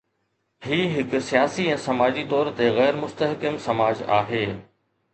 [0.69, 4.47] هي هڪ سياسي ۽ سماجي طور تي غير مستحڪم سماج آهي.